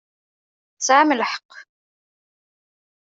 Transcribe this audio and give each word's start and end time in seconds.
Tesɛam 0.77 1.11
lḥeqq. 1.19 1.49